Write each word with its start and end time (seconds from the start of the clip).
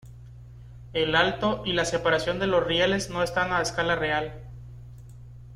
El 0.93 1.15
alto 1.15 1.61
y 1.63 1.73
la 1.73 1.85
separación 1.85 2.39
de 2.39 2.47
los 2.47 2.65
rieles 2.65 3.11
no 3.11 3.21
están 3.21 3.53
a 3.53 3.61
escala 3.61 3.95
real. 3.95 4.33